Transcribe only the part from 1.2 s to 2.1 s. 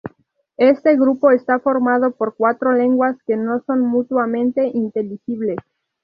está formado